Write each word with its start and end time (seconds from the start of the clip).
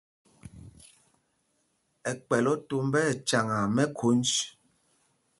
Ɛkpɛl 2.11 2.45
otombá 2.53 2.99
ɛ 3.09 3.13
cyaŋaa 3.27 3.65
mɛkhōnj. 3.75 4.27